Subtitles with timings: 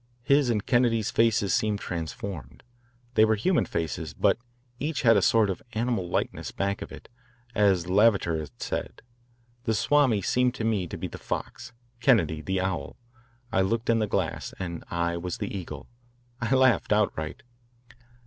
[0.23, 2.63] His and Kennedy's faces seemed transformed.
[3.13, 4.39] They were human faces, but
[4.79, 7.07] each had a sort of animal likeness back of it,
[7.53, 9.03] as Lavater has said.
[9.65, 12.95] The Swami seemed to me to be the fox, Kennedy the owl.
[13.51, 15.87] I looked in the glass, and I was the eagle.
[16.41, 17.43] I laughed outright.